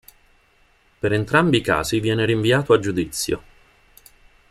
[0.97, 3.43] Per entrambi i casi viene rinviato a giudizio.